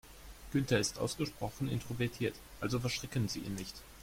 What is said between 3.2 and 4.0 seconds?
Sie ihn nicht.